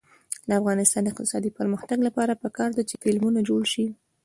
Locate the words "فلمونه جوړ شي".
3.03-3.85